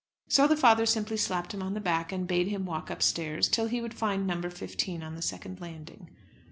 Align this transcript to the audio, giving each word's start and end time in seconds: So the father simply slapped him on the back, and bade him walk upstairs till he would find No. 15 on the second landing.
So 0.27 0.47
the 0.47 0.57
father 0.57 0.87
simply 0.87 1.15
slapped 1.15 1.53
him 1.53 1.61
on 1.61 1.75
the 1.75 1.79
back, 1.79 2.11
and 2.11 2.27
bade 2.27 2.47
him 2.47 2.65
walk 2.65 2.89
upstairs 2.89 3.47
till 3.47 3.67
he 3.67 3.81
would 3.81 3.93
find 3.93 4.25
No. 4.25 4.41
15 4.49 5.03
on 5.03 5.13
the 5.13 5.21
second 5.21 5.61
landing. 5.61 6.09